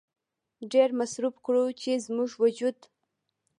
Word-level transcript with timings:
ډېر 0.71 0.89
مصرف 0.99 1.33
کړو 1.45 1.65
چې 1.81 1.91
زموږ 2.05 2.29
وجود 2.43 2.77